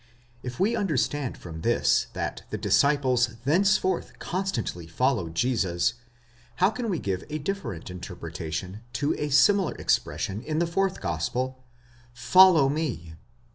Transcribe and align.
If 0.41 0.59
we 0.59 0.75
understand 0.75 1.37
from 1.37 1.61
this 1.61 2.07
that 2.13 2.41
the 2.49 2.57
disciples 2.57 3.35
thenceforth 3.45 4.17
constantly 4.17 4.87
followed 4.87 5.35
Jesus, 5.35 5.93
how 6.55 6.71
can 6.71 6.89
we 6.89 6.97
give 6.97 7.23
a 7.29 7.37
differ 7.37 7.75
ent 7.75 7.91
interpretation 7.91 8.81
to 8.93 9.15
the 9.15 9.29
similar 9.29 9.75
expression 9.75 10.41
in 10.41 10.57
the 10.57 10.65
fourth 10.65 11.01
gospel, 11.01 11.63
Fo/low 12.15 12.67
me 12.67 13.13